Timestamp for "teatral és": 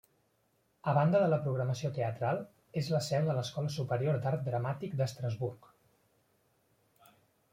1.97-2.89